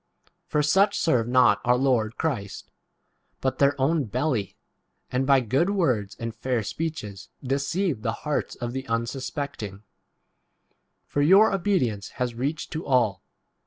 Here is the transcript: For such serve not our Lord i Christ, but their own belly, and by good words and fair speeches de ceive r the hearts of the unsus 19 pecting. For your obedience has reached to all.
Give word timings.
For 0.47 0.63
such 0.63 0.97
serve 0.97 1.27
not 1.27 1.61
our 1.63 1.77
Lord 1.77 2.13
i 2.15 2.19
Christ, 2.19 2.71
but 3.39 3.59
their 3.59 3.79
own 3.79 4.05
belly, 4.05 4.57
and 5.11 5.27
by 5.27 5.41
good 5.41 5.69
words 5.69 6.15
and 6.19 6.33
fair 6.33 6.63
speeches 6.63 7.29
de 7.43 7.59
ceive 7.59 7.97
r 7.97 8.01
the 8.01 8.11
hearts 8.25 8.55
of 8.55 8.73
the 8.73 8.81
unsus 8.89 9.31
19 9.35 9.35
pecting. 9.75 9.83
For 11.05 11.21
your 11.21 11.53
obedience 11.53 12.09
has 12.17 12.33
reached 12.33 12.71
to 12.71 12.83
all. 12.83 13.21